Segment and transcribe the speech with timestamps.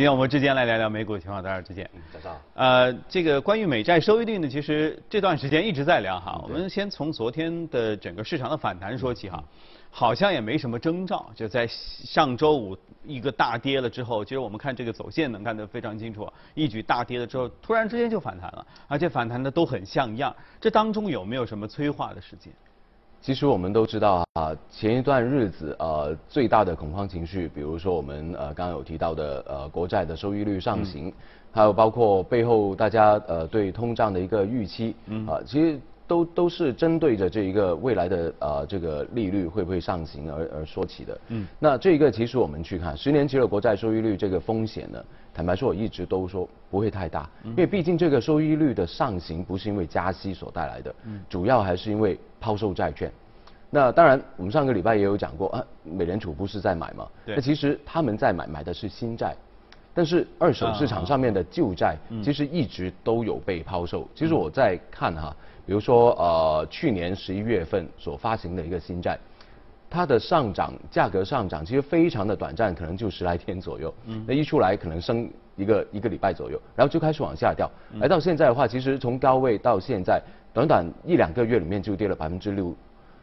[0.00, 1.86] 今天我们之间来聊聊美股的情况，大家之间。
[2.10, 2.40] 早上。
[2.54, 6.40] 呃，这个关于美债收益率呢，其实这段时间一直在聊哈。
[6.42, 9.44] 我们先从昨天的整个市场的反弹说起哈，
[9.90, 12.74] 好像也没什么征兆，就在上周五
[13.04, 20.34] 一个大跌了之后，其实我们看这个走线能看得非常清楚，一举大跌了之后，突然之间就反弹了，而且反弹的都很像样。
[20.58, 22.50] 这当中有没有什么催化的事件？
[23.22, 31.12] 其实我们都知道啊，前一段日子呃最大的恐慌情绪，比如说我们呃刚刚有提到的呃国债的收益率上行，
[31.52, 34.94] 还有包括背后大家呃对通胀的一个预期，
[35.28, 41.20] 啊其实都都是针对着这一个未来的呃这个利率会不会上行而而说起的。
[41.28, 50.94] 嗯，那这一个其实我们去看十年期的国债收益率这个风险呢，坦白说我一直都说不会太大，因为毕竟这个收益率的上行不是因为加息所带来的，
[51.28, 52.18] 主要还是因为。
[52.42, 53.12] 抛售债券，
[53.68, 57.06] 那当然，我们上个礼拜也有讲过啊，美联储不是在买吗？
[57.26, 59.36] 那其实他们在买，买的是新债，
[59.92, 64.08] 但是二手市场上面的旧债，其实一直都有被抛售。
[64.14, 69.18] 其实我在看哈，比如说呃，去年十一月份所发行的一个新债，
[69.90, 80.22] 它的上涨价格上涨其实非常的短暂，可能就十来天左右，嗯那一出来可能升一个一个礼拜左右，然后就开始往下掉，来到现在的话，其实从高位到现在。
[80.52, 82.74] 短短一两个月里面就跌了百分之六，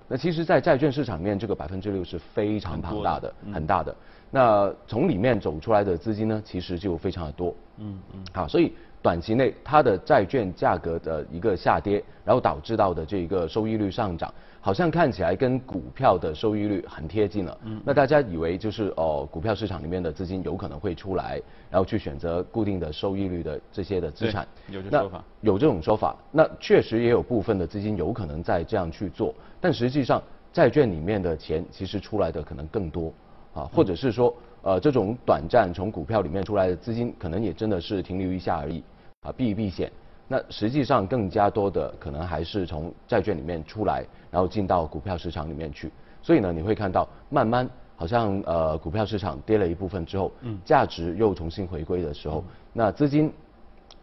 [0.08, 3.94] 那其实，在债券市场面，这个百分之六是非常庞大的，很大的。
[4.32, 7.54] 那从里面走出来的资金呢，其实就非常的多。
[7.80, 8.26] 嗯嗯。
[8.34, 8.74] 好，所以。
[9.08, 17.58] 短期内，它的债券价格的一个下跌，然后导致到的这一个收益率上涨，好像看起来跟股票的收益率很贴近了。
[17.64, 17.82] 嗯。
[17.86, 24.46] 那大家以为就是哦，股票市场里面的资金有可能会出来，然后去选择固定的收益率的这些的资产。
[24.68, 25.24] 有这说法。
[25.40, 30.22] 有这种说法，那确实也有部分的资金有可能在这样去做，但实际上
[30.52, 33.14] 债券里面的钱其实出来的可能更多，
[33.54, 38.84] 啊，或者是说呃这种短暂从股票里面出来的资金，可能也真的是停留一下而已。
[39.28, 39.92] 啊，避一避险，
[40.30, 45.92] 那实际上更加多的可能还是从债券里面出来，然后进到股票市场里面去。
[46.22, 53.32] 所以呢，你会看到慢慢好像呃股票市场跌了一部分之后，嗯，价值又重新回归的时候，那资金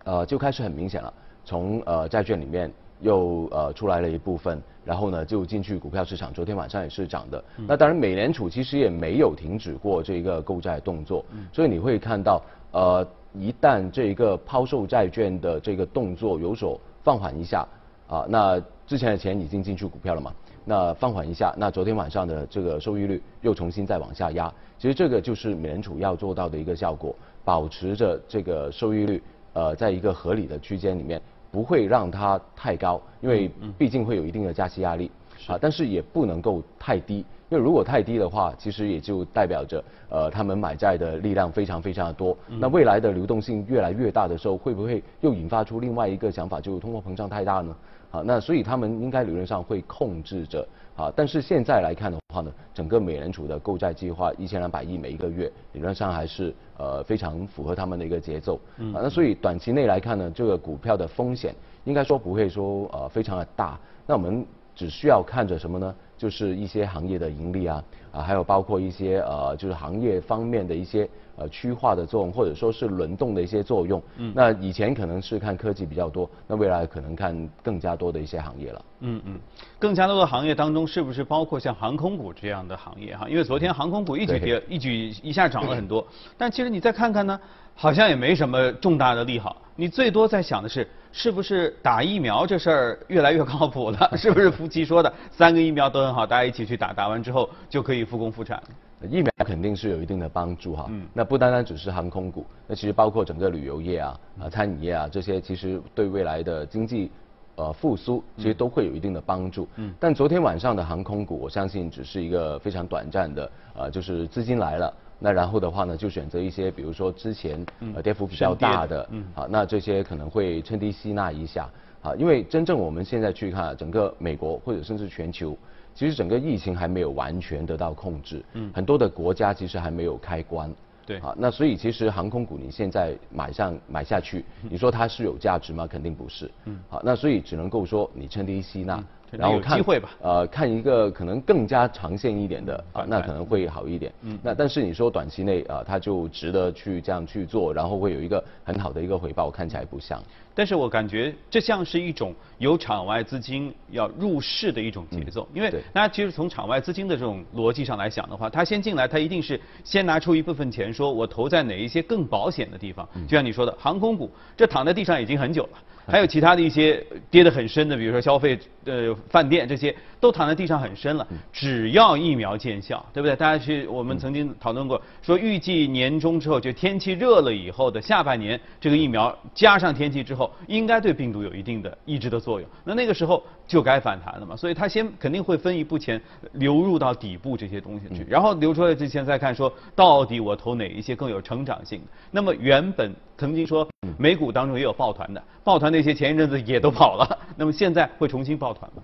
[0.05, 1.13] 呃就开始很明显了，
[1.45, 2.71] 从呃债券里面
[3.01, 6.33] 又呃出来了一部分，然后呢就进去股票市场。
[6.33, 7.43] 昨天晚上也是涨的。
[7.67, 12.43] 那当然，美联储其实也没有停止过这个购债动作，所以你会看到
[12.75, 13.07] 呃。
[13.37, 17.67] 一旦这个抛售债券的这个动作有所放缓一下，
[18.07, 20.33] 啊，那之前的钱已经进去股票了嘛，
[20.65, 27.13] 那放缓一下，那昨天晚上的这个收益率又重新再往下压，其实这个就是美联储要做到的一个效果，
[27.45, 29.21] 保持着这个收益率
[29.53, 31.21] 呃在一个合理的区间里面，
[31.51, 35.11] 不会让它太高，因为毕竟会有一定的加息压力，
[35.49, 37.27] 啊，但是也不能够太低。
[37.55, 42.37] 因为如果太低的话，其实也就代表着，呃，他们买债的力量非常非常的多。
[42.59, 47.77] 那未来的流动性越来越大的时候，会不会又引发出另外一个想法，就是通货膨胀太大呢？
[48.11, 50.67] 啊，那所以他们应该理论上会控制着。
[50.97, 58.59] 啊，但是现在来看的话呢，整个美联储的购债计划一千两百亿每一个月，理论上还是呃非常符合他们的一个节奏。
[58.79, 58.91] 嗯。
[58.93, 61.55] 那所以短期内来看呢，这个股票的风险
[61.85, 63.79] 应该说不会说呃非常的大。
[64.09, 64.45] 那我们
[64.75, 65.95] 只需要看着什么呢？
[66.25, 74.03] 就是一些行业的盈利啊，啊，还有包括一些呃，就是行业方面的一些呃区化的作用，或者说是轮动的一些作用。
[74.17, 74.33] 嗯。
[74.35, 78.85] 那以前可能是看科技比较多，那未来可能看更加多的一些行业了。
[79.01, 79.39] 嗯嗯。
[79.79, 83.29] 更加多的行业当中，是不是包括像航空股这样的行业哈？
[83.29, 86.07] 因为昨天航空股一举跌，一举一下涨了很多。
[86.39, 87.39] 但其实你再看看呢，
[87.75, 89.61] 好像也没什么重大的利好。
[89.77, 90.89] 你最多在想的是。
[91.17, 94.11] 是不是打疫苗这事儿越来越靠谱了？
[94.19, 98.61] 是不是夫妻说的三个疫苗都很好，大家一起去打，打完之后就可以复工复产？
[99.09, 100.87] 疫苗肯定是有一定的帮助哈。
[100.91, 101.07] 嗯。
[101.13, 107.13] 那不单单只是航空股，那其实包括整个旅游业啊、啊餐饮业啊这些，其实对未来的经济
[107.55, 109.69] 呃复苏，其实都会有一定的帮助。
[109.77, 109.95] 嗯。
[110.01, 114.93] 但昨天晚上的航空股，我相信只是一个非常短暂的，呃，就是资金来了。
[115.19, 117.65] 那然后的话呢，就选择一些，比如说之前
[117.95, 121.69] 呃跌幅比较大的，啊，那这些可能会趁低吸纳一下，
[122.03, 125.57] 啊，因为真正我们现在去看整个美国或者甚至全球，
[125.95, 130.71] 其实整个疫情还没有完全得到控制，嗯，很多的国家其实还没有开关，
[131.07, 135.87] 对，啊，那所以其实航空股你现在买上买下去，你说它是有价值吗？
[135.87, 139.03] 肯定不是，嗯，好，那所以只能够说你趁低吸纳。
[139.39, 140.11] 然后看机会吧。
[140.23, 144.13] 呃，看一个可能更加长线一点的啊，那可能会好一点。
[144.23, 150.23] 嗯，那但是你说短期内啊，它就值得去这样去做，然后会有一个很好的一个回报，看起来不像。
[150.55, 165.79] 但是我感觉这像是一种由场外资金要入市的一种节奏，因为对大家其实从场外资金的这种逻辑上来讲的话，他先进来，他一定是先拿出一部分钱，说我投在哪一些更保险的地方，就像你说的航空股，这躺在地上已经很久了。
[166.07, 171.27] 还有其他的一些跌得很深的，比如说消费、呃饭店这些，都躺在地上很深了。
[171.51, 173.35] 只要疫苗见效，对不对？
[173.35, 182.69] 大家去我们曾经讨论过，说预计年中之后，就天气热了以后的下半年，这个疫苗加上天气之后，应该对病毒有一定的抑制的作用。
[182.85, 184.57] 那那个时候就该反弹了嘛。
[184.57, 186.21] 所以它先肯定会分一步钱
[186.53, 192.01] 流入到底部这些东西去，然后流出来之前再看说到底我投哪一些更有成长性。
[192.31, 193.87] 那么原本曾经说
[194.17, 199.03] 美股当中也有抱团的，抱团那些前一阵子也都跑了， 那么现在会重新抱团吗？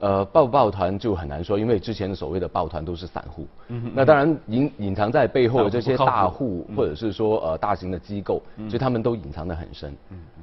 [0.00, 3.46] 呃，抱不抱团就很难说，因为之前的所谓的抱团都是散户。
[3.68, 9.96] 嗯那当然隐隐藏在背后的这些大户，或者是说呃大型的机构，所以他们都隐藏得很深。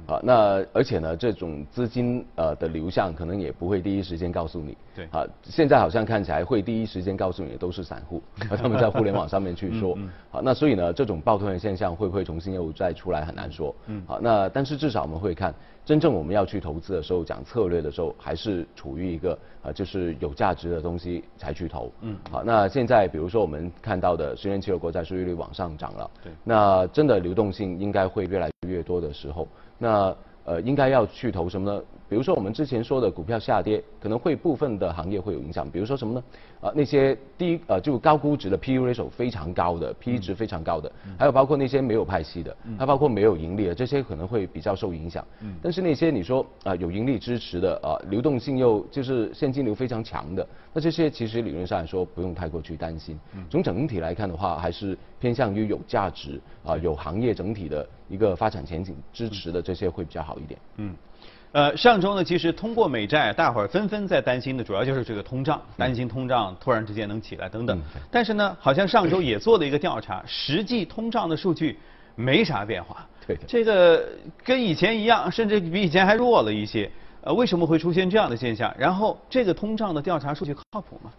[0.06, 4.76] 啊，那而且呢，这种资金呃的流向可能也不会第一时间告诉你。
[4.94, 8.22] 对啊，现在好像看起来会第一时间告诉你的都是散户，
[8.56, 9.96] 他们在互联网上面去说。
[10.30, 13.74] 好，那所以呢，这种抱团的现象会不会重新又再出来很难说。
[13.86, 14.02] 嗯。
[14.06, 15.54] 好，那但是至少我们会看，
[15.84, 21.90] 真正我们要去投资的时候，讲策略的时候，还是处于一个呃就是有价值的东西才去投。
[22.02, 22.16] 嗯。
[22.30, 26.10] 好，那现在比如说我们看到的十年期的国债收益率往上涨了。
[26.22, 26.32] 对。
[26.44, 31.82] 那真的流动性应该会越来越多的时候，那呃应该要去投什么呢？
[32.08, 36.22] 比如说我们之前说的股票下跌，可能会部分的行业会有影响，比如说什么呢？
[36.60, 45.24] 啊，那些低呃就高估值的 P/E ratio 非常高的，P/E 值非常高的，还有包括那些没有派息的，还包括没有盈利的，这些可能会比较受影响。
[45.40, 45.54] 嗯。
[45.62, 53.18] 但是那些你说啊有盈利支持的啊流动性又就是现金流非常强的，那这些其实理论上来说不用太过去担心。
[53.34, 53.44] 嗯。
[53.50, 60.58] 从整体来看的话，还是偏向于有价值啊有行业整体的一个发展前景支持的这些会比较好一点。
[60.76, 60.94] 嗯。
[61.52, 67.78] 呃，上周呢，其实通过美债，大伙儿纷纷在担心的，主要就是这个通胀，担心通胀突然之间能起来等等。
[68.10, 71.78] 但是呢，好像上周也做了一个调查，实际通胀的数据
[72.14, 73.06] 没啥变化。
[73.26, 73.36] 对。
[73.46, 74.08] 这个
[74.42, 76.90] 跟以前一样，甚至比以前还弱了一些。
[77.22, 78.74] 呃，为什么会出现这样的现象？
[78.78, 81.12] 然后这个通胀的调查数据靠谱吗？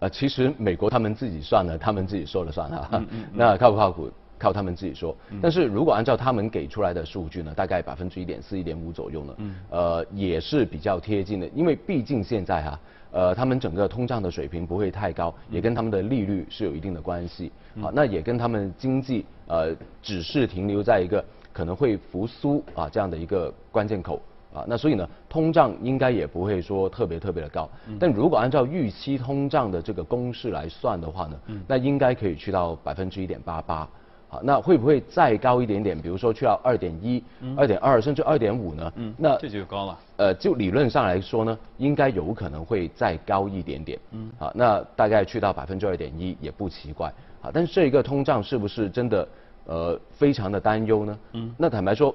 [0.00, 3.02] 呃，其实美国他们自己算的，他们自己说了算哈。
[3.32, 4.10] 那靠不靠谱？
[4.36, 9.36] 靠他们自己说，但是如果按照他们给出来的数据呢，大概百分之一点四、一点五左右呢，
[9.70, 12.80] 呃，也是比较贴近的，因为毕竟现在哈，
[13.12, 24.20] 呃，他们整个通胀的水平不会太高，也跟他们的利率是有一定的关系，好，那也跟他们经济呃只是停留在一个可能会复苏啊这样的一个关键口
[24.54, 27.68] 啊，那所以呢，通胀应该也不会说特别特别的高，
[27.98, 33.88] 但如果按照预期通胀的这个公式来算的话呢，那应该可以去到百分之一点八八。
[34.26, 35.96] 好那会不会再高一点点？
[35.96, 37.22] 比如说去到二点一、
[37.56, 38.92] 二点二，甚至二点五呢？
[38.96, 39.98] 嗯，那这就高了。
[40.16, 43.96] 呃，就理论上来说呢，应该有可能会再高一点点。
[44.10, 47.12] 嗯，好，那大概去到百分之二点一也不奇怪。
[47.40, 49.28] 好，但是这一个通胀是不是真的
[49.66, 51.18] 呃非常的担忧呢？
[51.34, 52.12] 嗯，那坦白说，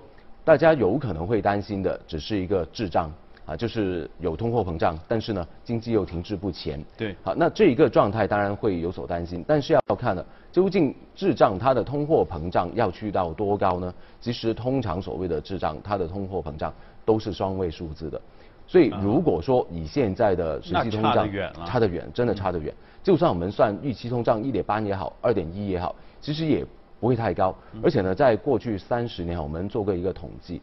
[0.50, 3.12] 大家有可能会担心的只是一个滞胀。
[3.46, 6.84] 啊，就是有通货膨胀，但是呢，经济又停滞不前。
[6.96, 13.92] 对，好，那这一个状态当然会有所担心，但是要看呢，究竟滞胀它的通货膨胀要去到多高呢？
[14.22, 16.72] 其实通常所谓的滞胀，它的通货膨胀
[17.06, 18.22] 都是双位数字的，
[18.68, 22.72] 所以如果说以现在的实际通胀，差得远了，差得远，真的差得远。
[23.02, 26.64] 就算我们算预期通胀一点八也好，二点一也好，其实也
[27.00, 27.56] 不会太高。
[27.84, 30.62] 而且呢，在过去三十年，我们做过一个统计，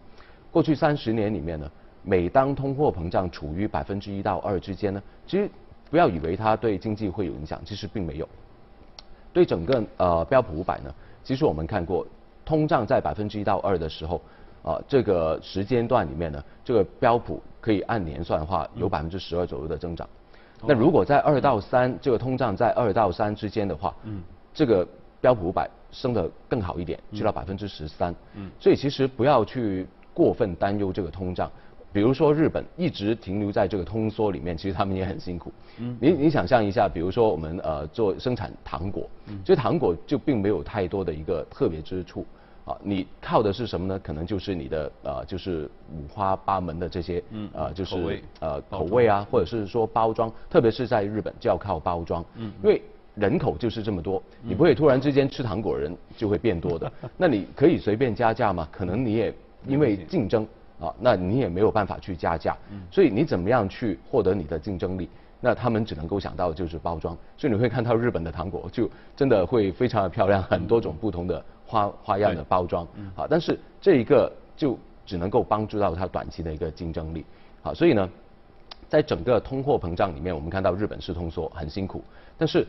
[0.51, 1.71] 过去三十年里面呢。
[2.09, 5.51] 每当通货膨胀处于百分之一到二之间呢，其实
[5.91, 8.29] 不要以为它对经济会有影响，其实并没有。
[9.33, 10.95] 对整个呃标普五百呢，
[11.25, 12.07] 其实我们看过，
[12.45, 14.23] 通胀在百分之一到二的时候，
[14.63, 20.09] 啊这个时间段里面呢，这个标普可以按年算的话，有百分之十二左右的增长。
[20.65, 24.23] 那如果在二到三，这个通胀在二到三之间的话，嗯，
[24.55, 24.87] 这个
[25.21, 28.15] 标普五百升得更好一点，去到百分之十三。
[28.35, 31.51] 嗯，所以其实不要去过分担忧这个通胀。
[31.93, 35.51] 比如说日本一直停留在这个通缩里面，其实他们也很辛苦。
[35.79, 42.27] 嗯，你你想象一下，比如说我们呃做生产糖果，其实糖果就并没有太多的一个特别之处，
[42.67, 43.99] 啊，你靠的是什么呢？
[44.01, 52.83] 可能就是你的呃就是五花八门的这些，嗯，呃就是呃口味啊，或者是说包装，特别是在日本就要靠包装，嗯，因为
[53.17, 58.69] 人口就是这么多，你不会突然之间吃糖果人就会变多的， 那你可以随便加价吗？
[58.71, 59.35] 可能你也
[59.67, 60.47] 因为竞争。
[60.79, 62.55] 啊，那你也没有办法去加价，
[62.91, 65.09] 所以你怎么样去获得你的竞争力？
[65.41, 77.25] 那他们只能够想到就是包装，所以你会看到日本的糖果就真的会非常的漂亮，很多种不同的花花样的包装，啊，但是这一个就只能够帮助到它短期的一个竞争力，
[77.63, 78.07] 好，所以呢，
[78.87, 82.05] 在整个通货膨胀里面，我们看到日本是通缩很辛苦，
[82.37, 82.67] 但是。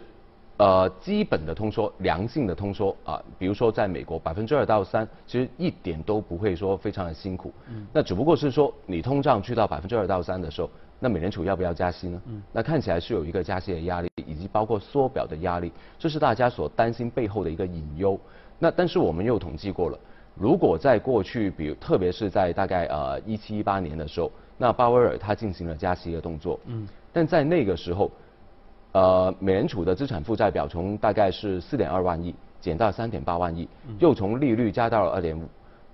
[0.57, 7.53] 呃，基本的通缩，良性的通缩啊，比如说在美国百分之二到三，其实一点都不会说非常的辛苦。
[7.69, 7.85] 嗯。
[7.93, 10.67] 那只不过是说，你通胀去到百分之二到三的时候，
[10.99, 12.19] 那美联储要不要加息呢？
[12.25, 12.41] 嗯。
[12.51, 18.19] 那看起来是有一个加息的压力，以及包括缩表的压力，这是大家所担心背后的一个隐忧。
[18.57, 19.99] 那但是我们又统计过了，
[20.33, 26.59] 如果在过去，比如特别是在大概呃一七一八年的时候，那鲍威尔他进行了加息的动作。
[26.65, 26.87] 嗯。
[27.13, 28.09] 但在那个时候。
[28.97, 35.43] 呃，美联储的资产负债表从大概是四点二万亿减到三点八万亿，又从利率加到了二点五，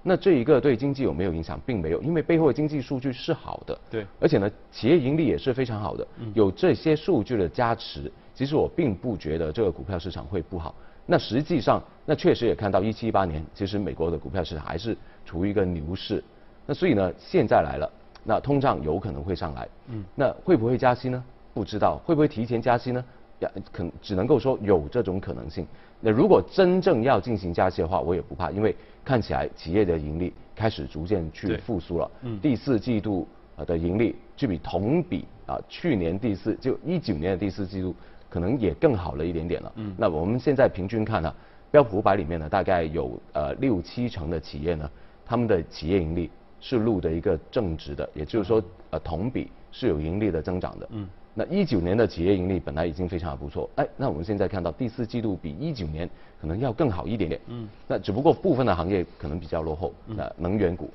[0.01, 1.59] 那这一个对经济有没有影响？
[1.65, 3.77] 并没有，因为背后的经济数据是好的。
[3.91, 4.07] 对。
[4.21, 6.07] 而且呢，企业盈利也是非常好的。
[6.33, 10.73] 有这些数据的加持，其实我并不觉得这个股票市场会不好。
[11.05, 14.95] 那实际上，那确实也看到一七一八年，其实美国的股票市场还是
[15.25, 16.23] 处于一个牛市。
[16.65, 17.91] 那所以呢，现在来了，
[18.23, 19.67] 那通胀有可能会上来。
[19.89, 20.05] 嗯。
[20.15, 21.21] 那会不会加息呢？
[21.53, 23.03] 不知道会不会提前加息呢？
[23.39, 25.67] 呀，可只能够说有这种可能性。
[25.99, 32.11] 那如果真正要进行加息的话，我也不怕，因为看起来企业的盈利开始逐渐去复苏了。
[32.21, 32.39] 嗯。
[32.39, 33.27] 第四季度
[33.65, 37.93] 的盈利就比同比啊去年第四就一九年的第四季度
[38.29, 39.71] 可能也更好了一点点了。
[39.75, 39.93] 嗯。
[39.97, 41.33] 那我们现在平均看呢，
[41.71, 44.89] 标普五百里面呢，大概有呃六七成的企业呢，
[45.25, 46.29] 他们的企业盈利
[46.59, 50.87] 是录的一个正值的，也就是说呃同比是有盈利的增长的。
[50.91, 51.09] 嗯。
[51.35, 56.09] 那一九年的企业盈利本来已经非常的不错，哎，那我们现在看到第四季度比一九年
[56.39, 60.89] 可能要更好一点点，嗯，那只不过部分的行业可能比较落后，那能源股，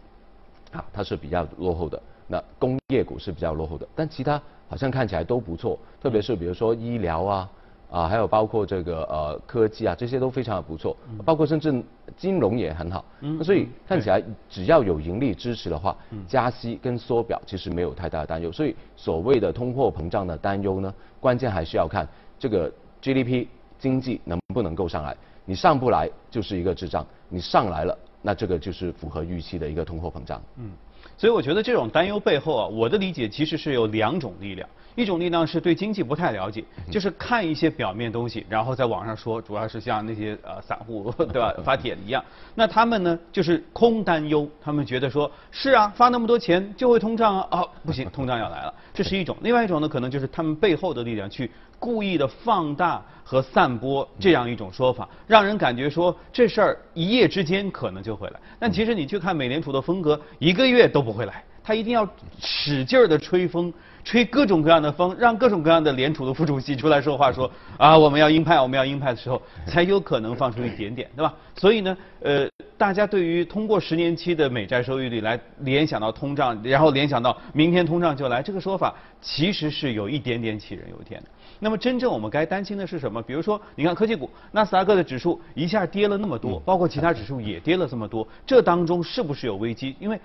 [0.71, 7.51] 啊，它是比较落后的，那工业股是比较落后的，但其他好像看起来都不错，特别是比如说医疗啊。
[7.91, 11.83] 啊，还有包括这个呃科技啊，这些都非常的不错，包括甚至
[12.17, 13.05] 金融也很好。
[13.21, 18.53] 嗯，所以看起来只要有盈利支持的话，加息跟缩表其实没有太大的担忧。
[18.53, 22.07] 所以所谓的通货膨胀的担忧呢，关键还是要看
[22.39, 23.47] 这个 GDP
[23.79, 25.17] 经济能不能够上来。
[25.47, 30.43] 你上不来就是一个滞胀，你上来了，那这个就是符合预期的一个通货膨胀。
[30.57, 30.71] 嗯。
[31.19, 34.67] 所以我觉得这种担忧背后啊，我的理解其实是有两种力量。
[34.95, 42.25] 一种力量是对经济不太了解，就是看一些表面东西，然后在网上说，主要是像那些呃散户 对吧 发帖一样。
[42.57, 49.37] 那他们呢就是空担忧，他们觉得说是啊，发那么多钱就会通胀啊，哦不行，通胀要来了，这是一种。
[49.41, 51.49] 另外一种呢，可能就是他们背后的力量去
[51.79, 58.41] 故意的放大和散播这样一种说法，让人感觉说这事儿一夜之间可能就会来。
[58.59, 61.45] 但其实你去看美联储的风格，一个月都不会来。
[61.63, 62.09] 他一定要
[62.41, 63.71] 使劲儿的吹风，
[64.03, 71.35] 吹各种各样的风，让各种各样的联储的副主席出来说话，说啊我们要鹰派，我们要鹰派的时候，才有可能放出一点点，对吧？
[71.55, 81.29] 所以呢，呃，大家对于通过十年期的美债收益率来联想到通胀，然后联想到明天通胀就来，这个说法其实是有一点点杞人忧天的。
[81.61, 83.21] 那么真正我们该担心的是什么？
[83.23, 89.97] 比如说，你看科技股，纳斯达克的指数一下跌了那么多，包括其他指数也跌了这么多，这当中是不是有危机？
[89.99, 90.21] 因为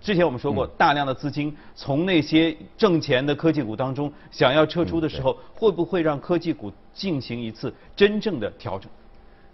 [0.00, 8.90] 之前我们说过，大量的资金从那些挣钱的科技股当中想要撤出的时候，会不会让科技股进行一次真正的调整？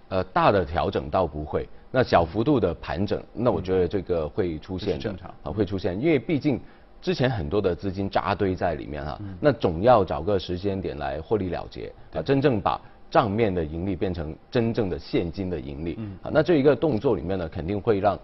[0.09, 6.59] 呃，大的调整倒不会，那小幅度的盘整，那我觉得这个会出现正常啊，会出现，因为毕竟
[7.01, 18.19] 之前很多的资金扎堆在里面哈，那总要找个时间点来获利了结啊，真正把账面的盈利变成真正的现金的盈利嗯啊，那这一个动作里面呢，肯定会让。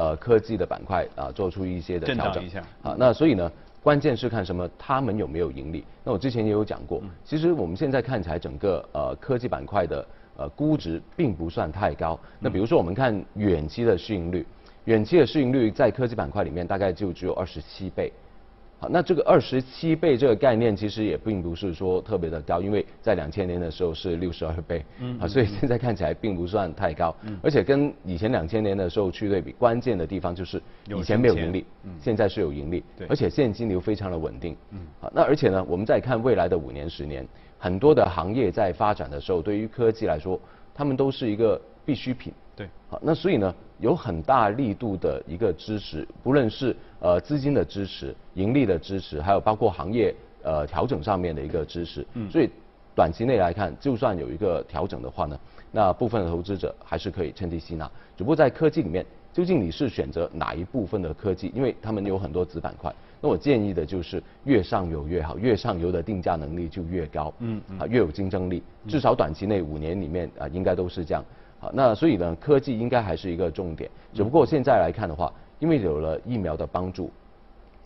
[0.00, 2.44] 呃，科技的板块啊，做出一些的调整
[2.84, 3.50] 啊，那所以呢，
[3.82, 5.84] 关键是看什么，他们有没有盈利。
[6.04, 10.06] 那我之前也有讲过，其实我们现在看起来整个呃科技板块的
[10.36, 12.16] 呃估值并不算太高。
[12.38, 14.46] 那比如说我们看远期的市盈率，
[14.84, 18.12] 远期的市盈率在科技板块里面大概就只有二十七倍。
[18.80, 37.26] 好，那这个二十七倍这个概念其实也并不是说特别的高，因为在两千年的时候是六十二倍，嗯，啊，所以现在看起来并不算太高，嗯，而且跟以前两千年的时候去对比，关键的地方就是以前没有盈利，嗯，现在是有盈利，对，而且现金流非常的稳定，嗯，好，那而且呢，我们再看未来的五年十年，
[37.58, 40.40] 很多的行业在发展的时候，对于科技来说，
[40.72, 42.32] 他们都是一个必需品。
[42.54, 52.06] 对，好，那所以呢，有很大力度的一个支持，不论是呃资金的支持、盈利的支持，还有包括行业呃调整上面的一个支持。
[52.14, 52.50] 嗯，所以
[52.94, 55.38] 短期内来看，就算有一个调整的话呢，
[55.70, 57.88] 那部分的投资者还是可以趁机吸纳。
[58.16, 61.52] 只不过在科技里面，究竟你是选择哪一部分的科技？
[61.54, 62.92] 因为他们有很多子板块。
[63.20, 68.62] 那我建议的就是越上游越好，越上游的定价能力就越高，嗯啊越有竞争力。
[68.86, 71.24] 至少短期内五年里面啊应该都是这样。
[71.60, 73.90] 好，那所以呢，科技应该还是一个重点。
[74.14, 77.10] 只不过现在来看的话，因为有了疫苗的帮助，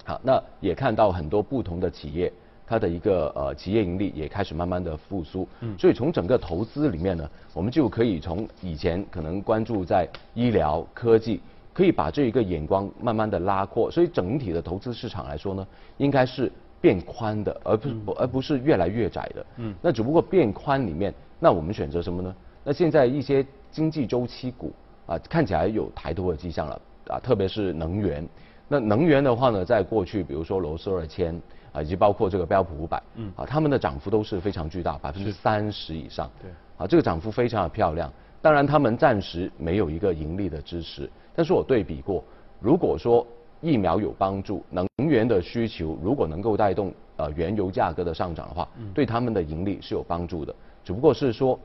[0.04, 2.32] 好，那也看到很多不同的企业，
[2.66, 5.48] 它的一个呃企业盈利也开始慢慢的复苏。
[5.60, 11.40] 嗯，所以从整个投资里面呢，我们就可以从以前可能关注在医疗科技。
[11.74, 16.52] 可以把这一个眼光慢慢的拉阔，所以整体的投资市场来说呢，应该是
[16.82, 19.46] 变宽的，而不是而不是越来越窄的。
[19.56, 22.36] 嗯，那只不过变宽里面，那我们选择什么呢？
[22.62, 24.72] 那现在一些经济周期股
[25.06, 28.24] 啊，看起来有抬头的迹象了啊，特别是能源。
[28.68, 31.34] 那能源的话呢，在过去，比如说罗斯二千
[31.72, 36.30] 啊，以及包括这个标普五百，嗯，啊，他们的涨幅都是非常巨大，百分之三十以上。
[36.40, 38.12] 对，啊，这个涨幅非常的漂亮。
[38.40, 41.08] 当然，他们暂时没有一个盈利的支持。
[41.34, 42.22] 但是我对比过，
[42.60, 43.26] 如果说
[43.60, 50.54] 疫苗有帮助，能源的需求如果能够带动呃原油价格的上涨的话，对他们的盈利是有帮助的。
[50.82, 51.58] 只不过是说，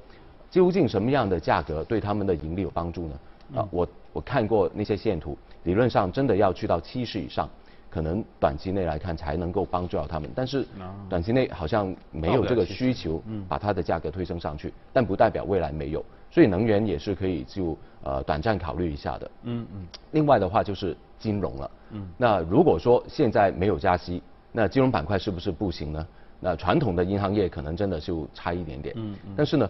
[0.50, 3.20] 究竟什么样的价格对他们的盈利有帮助呢？
[3.56, 7.50] 啊，我我看过那些线图，理论上真的要去到七十以上，
[7.89, 10.30] 可能短期内来看才能够帮助到他们。
[10.36, 10.66] 但是
[11.10, 16.04] 短期内好像没有这个需求，把它的价格推升上去，但不代表未来没有。
[16.30, 19.32] 所以能源也是可以就呃短暂考虑一下的。
[19.44, 19.88] 嗯嗯。
[20.12, 21.72] 另外的话就是金融了。
[21.92, 22.06] 嗯。
[22.18, 26.06] 那如果说现在没有加息，那金融板块是不是不行呢？
[26.42, 28.94] 那传统的银行业可能真的就差一点点。
[28.98, 29.34] 嗯嗯。
[29.38, 29.70] 但是呢，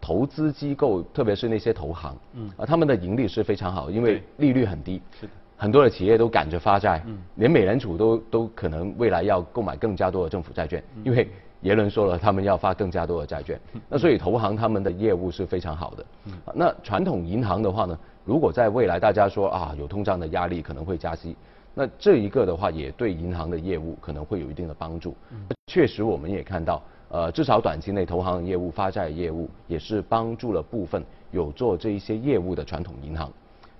[0.00, 5.00] 投资机构特别是那些投行，嗯啊，他们的盈利是非常好，因为利率很低。
[5.20, 5.32] 是的。
[5.56, 11.28] 很多的企业都赶着发债，嗯，连美联储都都可能未来要购买更加多的政府债券，因为。
[11.62, 16.06] 耶伦说了，他们要发更加多的债券，那所以投行他们的业务是非常好的。
[16.54, 21.34] 那传统银行的话呢，如果在未来大家说啊有通胀的压力可能会加息，
[21.74, 25.16] 那这一个的话也对银行的业务可能会有一定的帮助。
[25.66, 33.30] 确实我们也看到，呃至少短期内投行业务发债业务也是帮助了部分有做这一些业务的传统银行，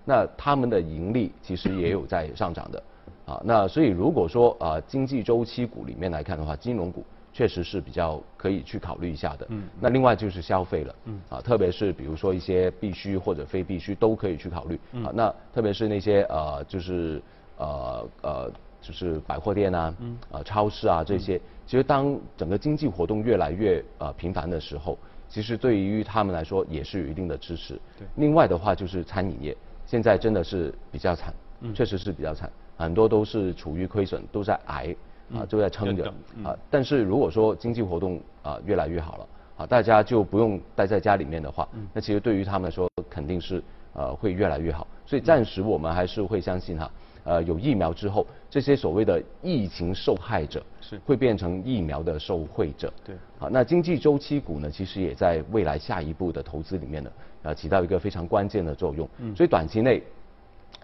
[0.05, 2.83] 那他们的盈利其实也有在上涨的。
[3.27, 7.05] 啊，那所以如果说啊经济周期股里面来看的话，金融股。
[7.31, 9.47] 确实是比较可以去考虑一下的。
[9.51, 9.69] 嗯。
[9.79, 10.95] 那另外就是消费了。
[11.05, 11.21] 嗯。
[11.29, 14.81] 啊，特别是比如说一些必须或者非必须都可以去考虑。
[14.93, 15.05] 嗯。
[15.05, 17.23] 啊，那特别是那些呃，就是
[17.59, 18.53] 呃呃，
[18.89, 20.17] 就是百货店啊，嗯。
[20.33, 24.97] 啊，超市啊这些，其实当整个经济活动越来越呃频繁的时候，
[25.29, 27.75] 其实对于他们来说也是有一定的支持。
[27.99, 28.07] 对。
[28.17, 31.35] 另外的话就是餐饮业，现在真的是比较惨。
[31.61, 31.75] 嗯。
[31.75, 34.97] 确实是比较惨，很多都是处于亏损，都在挨。
[35.35, 36.11] 啊，都在撑着
[36.43, 36.57] 啊。
[36.71, 44.87] 但是如果说经济活动啊越来越好了，啊，大家就不用待在家里面的话，那其实对于他们来说肯定是呃会越来越好。
[45.05, 46.91] 所以暂时我们还是会相信哈，
[47.25, 52.93] 呃，有疫苗之后，这些所谓的疫情受害者是会变成疫苗的受惠者。
[53.05, 53.17] 对。
[53.37, 57.11] 好，那经济周期股呢，其实也在未来下一步的投资里面呢，
[57.43, 59.09] 呃，起到一个非常关键的作用。
[59.19, 59.35] 嗯。
[59.35, 60.03] 所以短期内，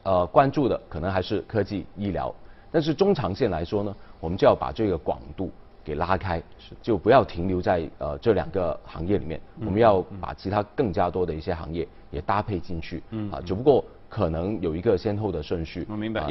[0.02, 2.34] 呃，关注的可能还是科技、医疗。
[2.72, 5.48] 但是中长线来说呢，我们就要把这个广度
[5.84, 6.42] 给拉开，
[6.80, 15.86] 就不要停留在呃这两个行业里面，我们要把其他更加多的一些行业也搭配进去，嗯啊，只不过可能有一个先后的顺序。
[15.90, 16.24] 我明白。